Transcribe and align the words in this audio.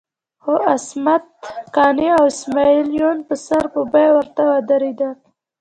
خو 0.43 0.53
عصمت 0.73 1.25
قانع 1.75 2.09
او 2.17 2.23
اسماعیل 2.33 2.89
یون 2.99 3.17
په 3.27 3.35
سر 3.45 3.63
په 3.73 3.81
بیه 3.93 4.09
ورته 4.15 4.41
ودرېدل. 4.49 5.13